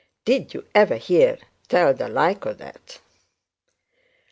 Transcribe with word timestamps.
Did 0.25 0.55
you 0.55 0.65
ever 0.73 0.95
hear 0.95 1.37
tell 1.67 1.93
the 1.93 2.07
like 2.09 2.47
o' 2.47 2.53
that?' 2.53 2.99